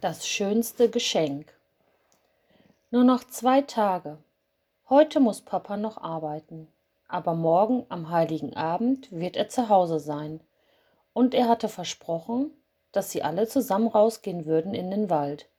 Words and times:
Das 0.00 0.26
schönste 0.26 0.88
Geschenk. 0.88 1.52
Nur 2.90 3.04
noch 3.04 3.22
zwei 3.22 3.60
Tage. 3.60 4.16
Heute 4.88 5.20
muss 5.20 5.42
Papa 5.42 5.76
noch 5.76 5.98
arbeiten, 5.98 6.68
aber 7.06 7.34
morgen 7.34 7.84
am 7.90 8.08
heiligen 8.08 8.56
Abend 8.56 9.12
wird 9.12 9.36
er 9.36 9.50
zu 9.50 9.68
Hause 9.68 10.00
sein. 10.00 10.40
Und 11.12 11.34
er 11.34 11.48
hatte 11.48 11.68
versprochen, 11.68 12.50
dass 12.92 13.10
sie 13.10 13.22
alle 13.22 13.46
zusammen 13.46 13.88
rausgehen 13.88 14.46
würden 14.46 14.72
in 14.72 14.90
den 14.90 15.10
Wald. 15.10 15.50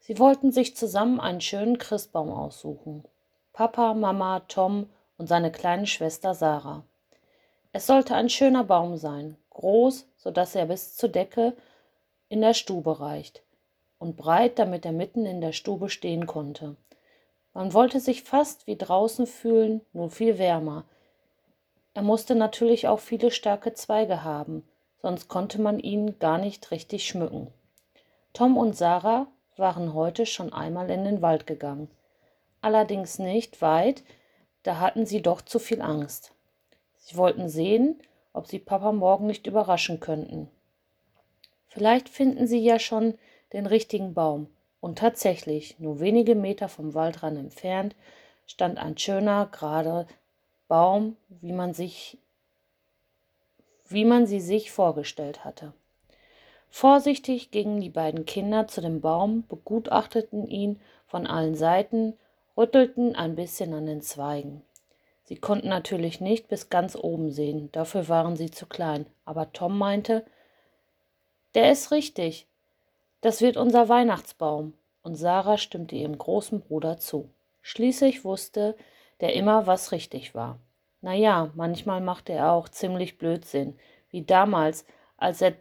Sie 0.00 0.18
wollten 0.18 0.50
sich 0.50 0.74
zusammen 0.74 1.20
einen 1.20 1.42
schönen 1.42 1.76
Christbaum 1.76 2.30
aussuchen. 2.30 3.04
Papa, 3.52 3.92
Mama, 3.92 4.40
Tom 4.48 4.88
und 5.18 5.26
seine 5.26 5.52
kleine 5.52 5.86
Schwester 5.86 6.32
Sarah. 6.32 6.84
Es 7.72 7.86
sollte 7.86 8.14
ein 8.14 8.30
schöner 8.30 8.64
Baum 8.64 8.96
sein, 8.96 9.36
groß, 9.50 10.06
so 10.16 10.30
dass 10.30 10.54
er 10.54 10.64
bis 10.64 10.96
zur 10.96 11.10
Decke 11.10 11.54
in 12.30 12.40
der 12.40 12.54
Stube 12.54 12.98
reicht 12.98 13.42
und 13.98 14.16
breit, 14.16 14.58
damit 14.58 14.84
er 14.84 14.92
mitten 14.92 15.26
in 15.26 15.40
der 15.40 15.52
Stube 15.52 15.88
stehen 15.88 16.26
konnte. 16.26 16.76
Man 17.54 17.72
wollte 17.72 18.00
sich 18.00 18.22
fast 18.22 18.66
wie 18.66 18.76
draußen 18.76 19.26
fühlen, 19.26 19.80
nur 19.92 20.10
viel 20.10 20.38
wärmer. 20.38 20.84
Er 21.94 22.02
musste 22.02 22.34
natürlich 22.34 22.86
auch 22.86 23.00
viele 23.00 23.30
starke 23.30 23.74
Zweige 23.74 24.22
haben, 24.22 24.62
sonst 25.02 25.28
konnte 25.28 25.60
man 25.60 25.80
ihn 25.80 26.18
gar 26.18 26.38
nicht 26.38 26.70
richtig 26.70 27.06
schmücken. 27.06 27.52
Tom 28.32 28.56
und 28.56 28.76
Sarah 28.76 29.26
waren 29.56 29.94
heute 29.94 30.26
schon 30.26 30.52
einmal 30.52 30.90
in 30.90 31.04
den 31.04 31.22
Wald 31.22 31.46
gegangen. 31.46 31.90
Allerdings 32.60 33.18
nicht 33.18 33.60
weit, 33.62 34.04
da 34.62 34.78
hatten 34.78 35.06
sie 35.06 35.22
doch 35.22 35.40
zu 35.40 35.58
viel 35.58 35.82
Angst. 35.82 36.32
Sie 36.98 37.16
wollten 37.16 37.48
sehen, 37.48 38.00
ob 38.32 38.46
sie 38.46 38.58
Papa 38.58 38.92
morgen 38.92 39.26
nicht 39.26 39.46
überraschen 39.46 39.98
könnten. 39.98 40.48
Vielleicht 41.66 42.08
finden 42.08 42.46
sie 42.46 42.58
ja 42.58 42.78
schon 42.78 43.18
den 43.52 43.66
richtigen 43.66 44.14
Baum. 44.14 44.48
Und 44.80 44.98
tatsächlich, 44.98 45.78
nur 45.78 46.00
wenige 46.00 46.34
Meter 46.34 46.68
vom 46.68 46.94
Waldrand 46.94 47.38
entfernt, 47.38 47.96
stand 48.46 48.78
ein 48.78 48.96
schöner, 48.96 49.46
gerader 49.46 50.06
Baum, 50.68 51.16
wie 51.28 51.52
man 51.52 51.74
sich 51.74 52.18
wie 53.88 54.04
man 54.04 54.26
sie 54.26 54.40
sich 54.40 54.70
vorgestellt 54.70 55.44
hatte. 55.44 55.72
Vorsichtig 56.70 57.50
gingen 57.50 57.80
die 57.80 57.88
beiden 57.88 58.26
Kinder 58.26 58.68
zu 58.68 58.80
dem 58.80 59.00
Baum, 59.00 59.44
begutachteten 59.48 60.46
ihn 60.46 60.78
von 61.06 61.26
allen 61.26 61.54
Seiten, 61.54 62.14
rüttelten 62.56 63.16
ein 63.16 63.34
bisschen 63.34 63.72
an 63.72 63.86
den 63.86 64.02
Zweigen. 64.02 64.62
Sie 65.24 65.36
konnten 65.36 65.68
natürlich 65.68 66.20
nicht 66.20 66.48
bis 66.48 66.68
ganz 66.68 66.96
oben 66.96 67.30
sehen, 67.30 67.70
dafür 67.72 68.08
waren 68.08 68.36
sie 68.36 68.50
zu 68.50 68.66
klein, 68.66 69.06
aber 69.24 69.52
Tom 69.52 69.78
meinte, 69.78 70.24
der 71.54 71.72
ist 71.72 71.90
richtig, 71.90 72.46
das 73.20 73.40
wird 73.40 73.56
unser 73.56 73.88
Weihnachtsbaum. 73.88 74.74
Und 75.02 75.14
Sarah 75.14 75.58
stimmte 75.58 75.96
ihrem 75.96 76.18
großen 76.18 76.60
Bruder 76.60 76.98
zu. 76.98 77.30
Schließlich 77.62 78.24
wusste 78.24 78.76
der 79.20 79.34
immer, 79.34 79.66
was 79.66 79.92
richtig 79.92 80.34
war. 80.34 80.58
Na 81.00 81.14
ja, 81.14 81.50
manchmal 81.54 82.00
machte 82.00 82.32
er 82.32 82.52
auch 82.52 82.68
ziemlich 82.68 83.18
Blödsinn, 83.18 83.78
wie 84.10 84.22
damals, 84.22 84.84
als 85.16 85.40
er 85.42 85.54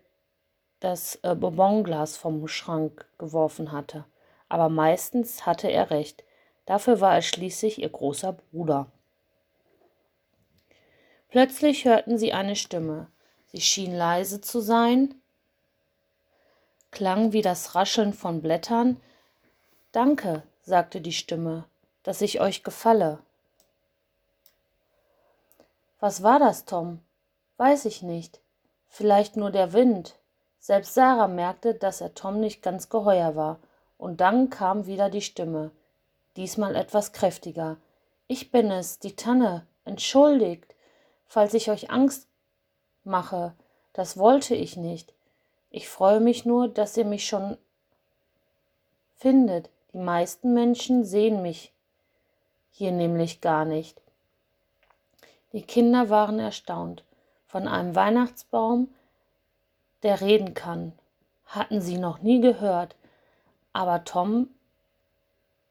das 0.80 1.20
äh, 1.24 1.36
Bonbonglas 1.36 2.18
vom 2.18 2.48
Schrank 2.48 3.08
geworfen 3.18 3.72
hatte. 3.72 4.06
Aber 4.50 4.70
meistens 4.70 5.46
hatte 5.46 5.70
er 5.70 5.90
recht. 5.90 6.24
Dafür 6.66 7.02
war 7.02 7.16
er 7.16 7.22
schließlich 7.22 7.82
ihr 7.82 7.90
großer 7.90 8.34
Bruder. 8.34 8.92
Plötzlich 11.30 11.86
hörten 11.86 12.18
sie 12.18 12.34
eine 12.34 12.56
Stimme. 12.56 13.08
Sie 13.48 13.62
schien 13.62 13.94
leise 13.94 14.42
zu 14.42 14.60
sein, 14.60 15.16
klang 16.92 17.34
wie 17.34 17.42
das 17.42 17.76
Rascheln 17.76 18.14
von 18.14 18.42
Blättern. 18.42 19.00
Danke, 19.92 20.44
sagte 20.62 21.02
die 21.02 21.14
Stimme, 21.14 21.66
dass 22.04 22.22
ich 22.22 22.42
euch 22.42 22.64
gefalle. 22.64 23.20
Was 26.00 26.22
war 26.22 26.40
das, 26.40 26.66
Tom? 26.66 27.00
Weiß 27.58 27.86
ich 27.86 28.04
nicht. 28.04 28.40
Vielleicht 28.88 29.36
nur 29.36 29.52
der 29.52 29.74
Wind. 29.74 30.16
Selbst 30.60 30.94
Sarah 30.94 31.28
merkte, 31.28 31.74
dass 31.74 32.02
er 32.02 32.14
Tom 32.14 32.40
nicht 32.40 32.62
ganz 32.62 32.90
geheuer 32.90 33.36
war. 33.36 33.60
Und 33.98 34.22
dann 34.22 34.50
kam 34.50 34.86
wieder 34.86 35.10
die 35.10 35.22
Stimme, 35.22 35.72
diesmal 36.36 36.76
etwas 36.76 37.14
kräftiger. 37.14 37.78
Ich 38.28 38.52
bin 38.52 38.70
es, 38.70 39.00
die 39.00 39.16
Tanne. 39.16 39.66
Entschuldigt, 39.86 40.76
falls 41.26 41.54
ich 41.54 41.72
euch 41.72 41.90
Angst 41.90 42.28
mache. 43.04 43.54
Das 43.94 44.18
wollte 44.18 44.54
ich 44.54 44.78
nicht. 44.78 45.14
Ich 45.70 45.90
freue 45.90 46.20
mich 46.20 46.46
nur, 46.46 46.68
dass 46.68 46.98
ihr 46.98 47.06
mich 47.06 47.28
schon 47.28 47.58
findet. 49.18 49.70
Die 49.94 50.00
meisten 50.00 50.54
Menschen 50.54 51.04
sehen 51.04 51.42
mich 51.42 51.74
hier 52.72 52.92
nämlich 52.92 53.42
gar 53.42 53.66
nicht. 53.66 54.00
Die 55.54 55.64
Kinder 55.64 56.10
waren 56.10 56.40
erstaunt. 56.40 57.04
Von 57.48 57.68
einem 57.68 57.96
Weihnachtsbaum, 57.96 58.94
der 60.04 60.22
reden 60.22 60.54
kann, 60.54 60.94
hatten 61.46 61.82
sie 61.82 61.98
noch 61.98 62.20
nie 62.20 62.42
gehört. 62.42 62.96
Aber 63.74 64.04
Tom 64.04 64.50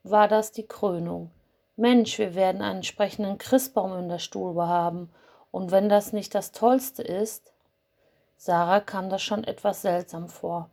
war 0.02 0.26
das 0.28 0.52
die 0.52 0.66
Krönung. 0.66 1.30
Mensch, 1.76 2.18
wir 2.18 2.34
werden 2.34 2.62
einen 2.62 2.82
sprechenden 2.82 3.38
Christbaum 3.38 3.98
in 3.98 4.08
der 4.08 4.18
Stube 4.18 4.66
haben. 4.66 5.10
Und 5.50 5.70
wenn 5.70 5.88
das 5.88 6.12
nicht 6.12 6.34
das 6.34 6.52
Tollste 6.52 7.02
ist, 7.02 7.52
Sarah 8.36 8.80
kam 8.80 9.10
das 9.10 9.22
schon 9.22 9.44
etwas 9.44 9.82
seltsam 9.82 10.28
vor, 10.28 10.70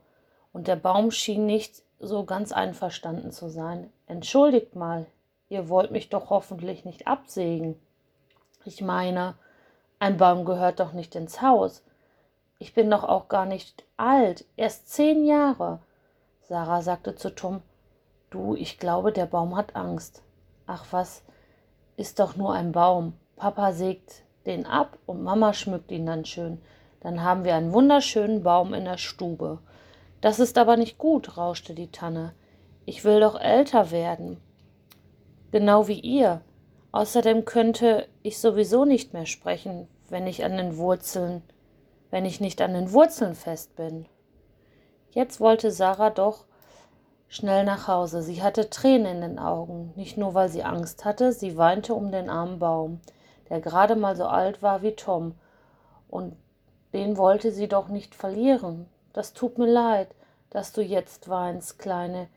und 0.51 0.68
der 0.68 0.75
Baum 0.75 1.12
schien 1.12 1.46
nicht 1.46 1.81
so 2.00 2.25
ganz 2.25 2.51
einverstanden 2.51 3.31
zu 3.31 3.50
sein. 3.50 3.91
Entschuldigt 4.07 4.75
mal, 4.75 5.07
ihr 5.50 5.69
wollt 5.69 5.91
mich 5.91 6.09
doch 6.09 6.29
hoffentlich 6.29 6.85
nicht 6.85 7.07
absägen. 7.07 7.79
Ich 8.66 8.81
meine, 8.81 9.35
ein 10.00 10.18
Baum 10.18 10.46
gehört 10.46 10.79
doch 10.79 10.94
nicht 10.94 11.16
ins 11.16 11.41
Haus. 11.41 11.84
Ich 12.59 12.74
bin 12.74 12.90
doch 12.90 13.03
auch 13.03 13.29
gar 13.29 13.46
nicht 13.46 13.84
alt, 13.97 14.45
erst 14.57 14.90
zehn 14.90 15.25
Jahre. 15.25 15.80
Sarah 16.41 16.81
sagte 16.81 17.16
zu 17.16 17.34
Tom, 17.34 17.62
du, 18.30 18.56
ich 18.56 18.80
glaube, 18.80 19.12
der 19.12 19.25
Baum 19.25 19.56
hat 19.56 19.75
Angst. 19.75 20.22
Ach 20.68 20.85
was, 20.91 21.24
ist 21.95 22.19
doch 22.19 22.35
nur 22.35 22.53
ein 22.53 22.72
Baum. 22.72 23.13
Papa 23.35 23.72
sägt 23.72 24.24
den 24.45 24.66
ab 24.66 24.97
und 25.06 25.24
Mama 25.24 25.53
schmückt 25.53 25.91
ihn 25.91 26.06
dann 26.06 26.25
schön. 26.25 26.62
Dann 27.03 27.22
haben 27.22 27.44
wir 27.44 27.56
einen 27.56 27.74
wunderschönen 27.74 28.44
Baum 28.44 28.74
in 28.74 28.86
der 28.86 28.97
Stube. 28.97 29.59
Das 30.22 30.40
ist 30.40 30.58
aber 30.58 30.78
nicht 30.78 30.97
gut, 30.97 31.38
rauschte 31.38 31.75
die 31.75 31.91
Tanne. 31.91 32.34
Ich 32.86 33.03
will 33.03 33.19
doch 33.19 33.40
älter 33.40 33.91
werden. 33.91 34.38
Genau 35.52 35.88
wie 35.88 36.00
ihr. 36.00 36.42
Außerdem 36.94 37.44
könnte 37.46 38.08
ich 38.22 38.40
sowieso 38.40 38.86
nicht 38.86 39.13
mehr 39.13 39.25
sprechen, 39.25 39.88
wenn 40.09 40.28
ich 40.28 40.46
an 40.46 40.58
den 40.58 40.78
Wurzeln, 40.78 41.42
wenn 42.09 42.25
ich 42.25 42.40
nicht 42.40 42.62
an 42.62 42.74
den 42.74 42.94
Wurzeln 42.94 43.36
fest 43.36 43.75
bin. 43.75 44.06
Jetzt 45.12 45.40
wollte 45.40 45.72
Sarah 45.72 46.09
doch 46.09 46.46
schnell 47.28 47.66
nach 47.66 47.88
Hause. 47.88 48.22
Sie 48.22 48.42
hatte 48.42 48.69
Tränen 48.69 49.16
in 49.16 49.22
den 49.22 49.40
Augen, 49.40 49.92
nicht 49.96 50.18
nur 50.18 50.34
weil 50.36 50.50
sie 50.50 50.63
Angst 50.63 51.03
hatte, 51.03 51.34
sie 51.34 51.58
weinte 51.58 51.94
um 51.94 52.12
den 52.12 52.30
armen 52.30 52.59
Baum, 52.59 53.02
der 53.50 53.59
gerade 53.59 53.96
mal 53.96 54.16
so 54.16 54.25
alt 54.25 54.62
war 54.62 54.84
wie 54.84 54.96
Tom 54.96 55.36
und 56.08 56.38
den 56.94 57.18
wollte 57.18 57.52
sie 57.52 57.68
doch 57.68 57.88
nicht 57.88 58.16
verlieren. 58.16 58.88
Das 59.14 59.34
tut 59.34 59.58
mir 59.58 59.68
leid, 59.68 60.09
dass 60.50 60.72
du 60.72 60.81
jetzt 60.81 61.28
weinst, 61.28 61.80
Kleine. 61.80 62.28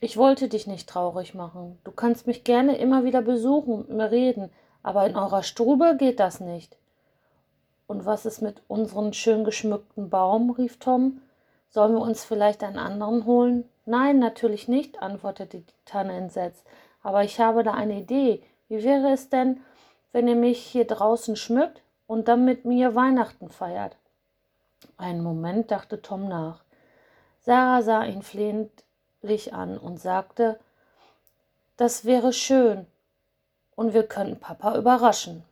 Ich 0.00 0.16
wollte 0.16 0.48
dich 0.48 0.66
nicht 0.66 0.88
traurig 0.88 1.34
machen. 1.34 1.78
Du 1.84 1.90
kannst 1.90 2.26
mich 2.26 2.44
gerne 2.44 2.76
immer 2.76 3.04
wieder 3.04 3.22
besuchen 3.22 3.74
und 3.74 3.90
mir 3.90 4.10
reden, 4.10 4.50
aber 4.82 5.06
in 5.06 5.16
eurer 5.16 5.42
Stube 5.42 5.96
geht 5.98 6.20
das 6.20 6.40
nicht. 6.40 6.76
Und 7.86 8.04
was 8.04 8.26
ist 8.26 8.42
mit 8.42 8.62
unserem 8.68 9.12
schön 9.12 9.44
geschmückten 9.44 10.10
Baum? 10.10 10.50
rief 10.50 10.78
Tom. 10.78 11.22
Sollen 11.70 11.94
wir 11.94 12.00
uns 12.00 12.24
vielleicht 12.24 12.62
einen 12.62 12.78
anderen 12.78 13.26
holen? 13.26 13.68
Nein, 13.84 14.18
natürlich 14.18 14.66
nicht, 14.68 15.00
antwortete 15.00 15.58
die 15.58 15.64
Tanne 15.84 16.14
entsetzt. 16.14 16.64
Aber 17.02 17.22
ich 17.22 17.38
habe 17.38 17.62
da 17.62 17.72
eine 17.72 18.00
Idee. 18.00 18.42
Wie 18.68 18.82
wäre 18.82 19.12
es 19.12 19.28
denn, 19.28 19.60
wenn 20.12 20.26
ihr 20.26 20.36
mich 20.36 20.58
hier 20.58 20.86
draußen 20.86 21.36
schmückt 21.36 21.82
und 22.06 22.28
dann 22.28 22.44
mit 22.44 22.64
mir 22.64 22.94
Weihnachten 22.94 23.48
feiert. 23.48 23.96
Einen 24.96 25.22
Moment 25.22 25.70
dachte 25.70 26.02
Tom 26.02 26.28
nach. 26.28 26.62
Sarah 27.40 27.82
sah 27.82 28.04
ihn 28.04 28.22
flehentlich 28.22 29.52
an 29.52 29.78
und 29.78 29.98
sagte, 30.00 30.58
das 31.76 32.04
wäre 32.04 32.32
schön 32.32 32.86
und 33.74 33.94
wir 33.94 34.06
könnten 34.06 34.40
Papa 34.40 34.76
überraschen. 34.76 35.44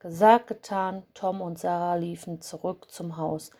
Gesagt, 0.00 0.48
getan, 0.48 1.02
Tom 1.14 1.40
und 1.40 1.58
Sarah 1.58 1.94
liefen 1.94 2.40
zurück 2.40 2.90
zum 2.90 3.16
Haus 3.16 3.50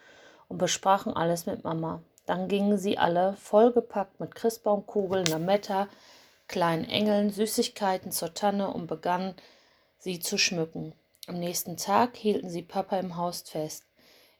und 0.48 0.58
besprachen 0.58 1.14
alles 1.14 1.46
mit 1.46 1.64
Mama. 1.64 2.02
Dann 2.26 2.48
gingen 2.48 2.78
sie 2.78 2.98
alle, 2.98 3.34
vollgepackt 3.34 4.20
mit 4.20 4.34
Christbaumkugeln, 4.34 5.26
Lametta, 5.26 5.88
kleinen 6.48 6.84
Engeln, 6.84 7.30
Süßigkeiten 7.30 8.10
zur 8.10 8.34
Tanne 8.34 8.72
und 8.72 8.86
begannen 8.86 9.34
sie 9.98 10.18
zu 10.18 10.38
schmücken. 10.38 10.92
Am 11.26 11.38
nächsten 11.38 11.76
Tag 11.76 12.16
hielten 12.16 12.50
sie 12.50 12.62
Papa 12.62 12.98
im 12.98 13.16
Haus 13.16 13.42
fest. 13.42 13.84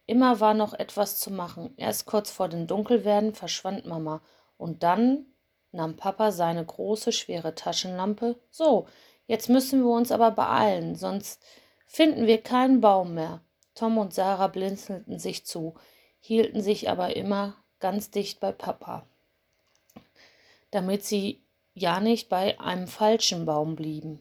Immer 0.06 0.40
war 0.40 0.54
noch 0.54 0.74
etwas 0.74 1.18
zu 1.18 1.30
machen. 1.30 1.74
Erst 1.76 2.06
kurz 2.06 2.30
vor 2.30 2.48
dem 2.48 2.66
Dunkelwerden 2.66 3.34
verschwand 3.34 3.86
Mama. 3.86 4.22
Und 4.56 4.82
dann 4.82 5.26
nahm 5.72 5.96
Papa 5.96 6.32
seine 6.32 6.64
große, 6.64 7.12
schwere 7.12 7.54
Taschenlampe. 7.54 8.40
So, 8.50 8.88
jetzt 9.26 9.48
müssen 9.48 9.82
wir 9.82 9.90
uns 9.90 10.10
aber 10.10 10.32
beeilen, 10.32 10.96
sonst 10.96 11.42
finden 11.86 12.26
wir 12.26 12.42
keinen 12.42 12.80
Baum 12.80 13.14
mehr. 13.14 13.40
Tom 13.74 13.98
und 13.98 14.12
Sarah 14.12 14.48
blinzelten 14.48 15.18
sich 15.18 15.46
zu, 15.46 15.74
hielten 16.18 16.60
sich 16.60 16.90
aber 16.90 17.16
immer 17.16 17.56
ganz 17.78 18.10
dicht 18.10 18.40
bei 18.40 18.52
Papa, 18.52 19.06
damit 20.70 21.04
sie 21.04 21.42
ja 21.74 22.00
nicht 22.00 22.28
bei 22.28 22.60
einem 22.60 22.88
falschen 22.88 23.46
Baum 23.46 23.76
blieben. 23.76 24.20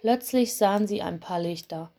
Plötzlich 0.00 0.56
sahen 0.56 0.86
sie 0.86 1.02
ein 1.02 1.20
paar 1.20 1.40
Lichter 1.40 1.90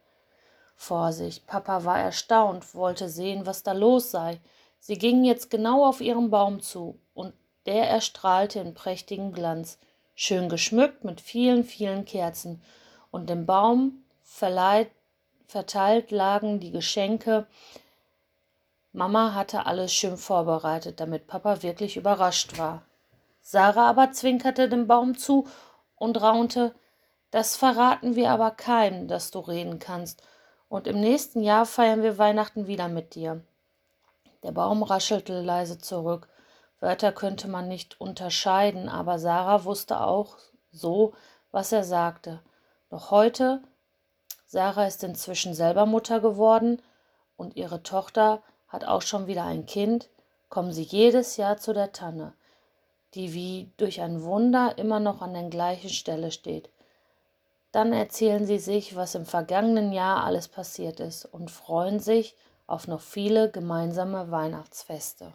vor 0.75 1.11
sich. 1.11 1.45
Papa 1.45 1.83
war 1.83 1.99
erstaunt, 1.99 2.73
wollte 2.73 3.09
sehen, 3.09 3.45
was 3.45 3.63
da 3.63 3.73
los 3.73 4.11
sei. 4.11 4.39
Sie 4.79 4.97
gingen 4.97 5.25
jetzt 5.25 5.49
genau 5.49 5.85
auf 5.85 5.99
ihren 5.99 6.29
Baum 6.29 6.61
zu, 6.61 6.97
und 7.13 7.33
der 7.65 7.89
erstrahlte 7.89 8.61
in 8.61 8.73
prächtigem 8.73 9.33
Glanz, 9.33 9.77
schön 10.15 10.47
geschmückt 10.47 11.03
mit 11.03 11.19
vielen, 11.19 11.65
vielen 11.65 12.05
Kerzen, 12.05 12.61
und 13.11 13.29
dem 13.29 13.45
Baum 13.45 14.05
verteilt 14.23 16.11
lagen 16.11 16.61
die 16.61 16.71
Geschenke. 16.71 17.45
Mama 18.93 19.33
hatte 19.33 19.65
alles 19.65 19.93
schön 19.93 20.15
vorbereitet, 20.15 21.01
damit 21.01 21.27
Papa 21.27 21.61
wirklich 21.61 21.97
überrascht 21.97 22.57
war. 22.57 22.83
Sarah 23.41 23.89
aber 23.89 24.13
zwinkerte 24.13 24.69
dem 24.69 24.87
Baum 24.87 25.17
zu 25.17 25.47
und 25.95 26.21
raunte, 26.21 26.73
das 27.31 27.55
verraten 27.55 28.15
wir 28.15 28.31
aber 28.31 28.51
keinem, 28.51 29.07
dass 29.07 29.31
du 29.31 29.39
reden 29.39 29.79
kannst, 29.79 30.23
und 30.67 30.87
im 30.87 30.99
nächsten 30.99 31.41
Jahr 31.41 31.65
feiern 31.65 32.03
wir 32.03 32.17
Weihnachten 32.17 32.67
wieder 32.67 32.87
mit 32.87 33.15
dir. 33.15 33.41
Der 34.43 34.51
Baum 34.51 34.83
raschelte 34.83 35.41
leise 35.41 35.79
zurück. 35.79 36.27
Wörter 36.79 37.11
könnte 37.11 37.47
man 37.47 37.67
nicht 37.67 37.99
unterscheiden, 37.99 38.87
aber 38.87 39.19
Sarah 39.19 39.65
wusste 39.65 40.01
auch 40.01 40.37
so, 40.71 41.13
was 41.51 41.71
er 41.71 41.83
sagte. 41.83 42.41
Doch 42.89 43.11
heute, 43.11 43.61
Sarah 44.45 44.85
ist 44.85 45.03
inzwischen 45.03 45.53
selber 45.53 45.85
Mutter 45.85 46.19
geworden 46.19 46.81
und 47.35 47.55
ihre 47.55 47.83
Tochter 47.83 48.43
hat 48.67 48.85
auch 48.85 49.01
schon 49.01 49.27
wieder 49.27 49.43
ein 49.43 49.65
Kind, 49.65 50.09
kommen 50.49 50.71
sie 50.71 50.83
jedes 50.83 51.37
Jahr 51.37 51.57
zu 51.57 51.73
der 51.73 51.91
Tanne 51.91 52.33
die 53.13 53.33
wie 53.33 53.71
durch 53.77 54.01
ein 54.01 54.23
Wunder 54.23 54.77
immer 54.77 54.99
noch 54.99 55.21
an 55.21 55.33
der 55.33 55.49
gleichen 55.49 55.89
Stelle 55.89 56.31
steht. 56.31 56.69
Dann 57.71 57.93
erzählen 57.93 58.45
sie 58.45 58.59
sich, 58.59 58.95
was 58.95 59.15
im 59.15 59.25
vergangenen 59.25 59.91
Jahr 59.91 60.23
alles 60.23 60.47
passiert 60.47 60.99
ist 60.99 61.25
und 61.25 61.51
freuen 61.51 61.99
sich 61.99 62.35
auf 62.65 62.87
noch 62.87 63.01
viele 63.01 63.51
gemeinsame 63.51 64.31
Weihnachtsfeste. 64.31 65.33